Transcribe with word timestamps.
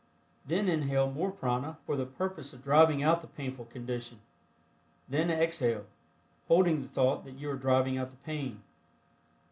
Then 0.47 0.67
inhale 0.67 1.11
more 1.11 1.29
prana 1.29 1.77
for 1.85 1.95
the 1.95 2.07
purpose 2.07 2.53
of 2.53 2.63
driving 2.63 3.03
out 3.03 3.21
the 3.21 3.27
painful 3.27 3.65
condition; 3.65 4.19
then 5.07 5.29
exhale, 5.29 5.85
holding 6.47 6.81
the 6.81 6.87
thought 6.87 7.23
that 7.23 7.37
you 7.37 7.51
are 7.51 7.55
driving 7.55 7.99
out 7.99 8.09
the 8.09 8.15
pain. 8.15 8.63